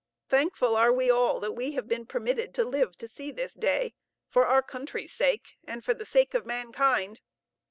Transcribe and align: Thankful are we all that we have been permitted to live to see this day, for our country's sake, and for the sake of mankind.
Thankful 0.29 0.75
are 0.75 0.91
we 0.91 1.11
all 1.11 1.39
that 1.41 1.51
we 1.51 1.73
have 1.73 1.87
been 1.87 2.07
permitted 2.07 2.55
to 2.55 2.65
live 2.65 2.95
to 2.97 3.07
see 3.07 3.31
this 3.31 3.53
day, 3.53 3.93
for 4.27 4.47
our 4.47 4.63
country's 4.63 5.13
sake, 5.13 5.57
and 5.63 5.85
for 5.85 5.93
the 5.93 6.07
sake 6.07 6.33
of 6.33 6.43
mankind. 6.43 7.21